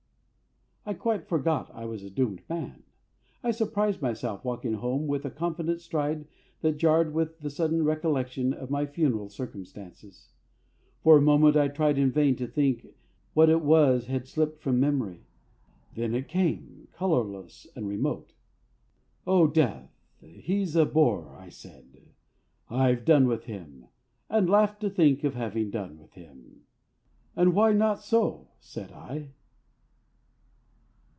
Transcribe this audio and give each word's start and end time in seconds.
I 0.83 0.95
quite 0.95 1.27
forgot 1.27 1.69
I 1.75 1.85
was 1.85 2.03
a 2.03 2.09
Doomed 2.09 2.41
Man. 2.49 2.81
I 3.43 3.51
surprised 3.51 4.01
myself 4.01 4.43
walking 4.43 4.73
home 4.73 5.05
with 5.05 5.23
a 5.23 5.29
confident 5.31 5.79
stride 5.79 6.25
that 6.61 6.77
jarred 6.79 7.13
with 7.13 7.39
the 7.39 7.51
sudden 7.51 7.85
recollection 7.85 8.51
of 8.51 8.71
my 8.71 8.87
funereal 8.87 9.29
circumstances. 9.29 10.29
For 11.03 11.17
a 11.17 11.21
moment 11.21 11.55
I 11.55 11.67
tried 11.67 11.99
in 11.99 12.11
vain 12.11 12.35
to 12.37 12.47
think 12.47 12.87
what 13.35 13.47
it 13.47 13.61
was 13.61 14.07
had 14.07 14.27
slipped 14.27 14.65
my 14.65 14.71
memory. 14.71 15.21
Then 15.93 16.15
it 16.15 16.27
came, 16.27 16.87
colourless 16.93 17.67
and 17.75 17.87
remote. 17.87 18.33
"Oh! 19.27 19.45
Death.... 19.45 19.91
He's 20.19 20.75
a 20.75 20.85
Bore," 20.85 21.37
I 21.37 21.49
said; 21.49 22.07
"I've 22.71 23.05
done 23.05 23.27
with 23.27 23.43
him," 23.43 23.85
and 24.31 24.49
laughed 24.49 24.81
to 24.81 24.89
think 24.89 25.23
of 25.23 25.35
having 25.35 25.69
done 25.69 25.99
with 25.99 26.13
him. 26.13 26.63
"And 27.35 27.53
why 27.53 27.71
not 27.71 28.01
so?" 28.03 28.47
said 28.59 28.91
I. 28.91 29.29